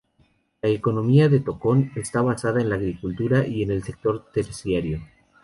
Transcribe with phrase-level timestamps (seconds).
[0.63, 4.99] La economía de Tocón está basada en la agricultura y en el sector terciario.